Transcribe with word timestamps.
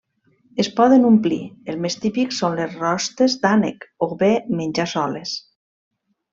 Es 0.61 0.69
poden 0.77 1.03
omplir, 1.09 1.37
el 1.73 1.77
més 1.83 1.99
típic 2.07 2.33
són 2.39 2.57
les 2.61 2.75
rostes 2.85 3.37
d'ànec, 3.45 3.89
o 4.07 4.11
bé 4.25 4.33
menjar 4.63 4.91
soles. 4.97 5.39